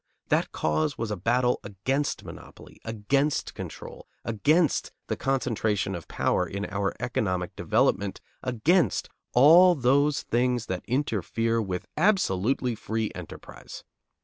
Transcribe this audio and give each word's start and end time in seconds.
That 0.29 0.51
cause 0.51 0.97
was 0.97 1.11
a 1.11 1.15
battle 1.15 1.59
against 1.63 2.23
monopoly, 2.25 2.81
against 2.83 3.53
control, 3.53 4.07
against 4.25 4.91
the 5.05 5.15
concentration 5.15 5.93
of 5.93 6.07
power 6.07 6.47
in 6.47 6.65
our 6.65 6.95
economic 6.99 7.55
development, 7.55 8.19
against 8.41 9.09
all 9.33 9.75
those 9.75 10.23
things 10.23 10.65
that 10.65 10.81
interfere 10.87 11.61
with 11.61 11.85
absolutely 11.95 12.73
free 12.73 13.11
enterprise. 13.13 13.83